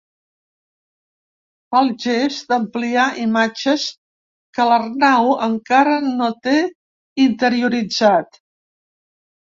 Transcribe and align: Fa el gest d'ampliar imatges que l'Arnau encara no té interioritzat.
Fa 1.73 1.81
el 1.87 1.91
gest 2.05 2.47
d'ampliar 2.53 3.05
imatges 3.25 3.85
que 4.59 4.65
l'Arnau 4.71 5.29
encara 5.49 5.95
no 6.09 6.31
té 6.49 6.57
interioritzat. 7.31 8.41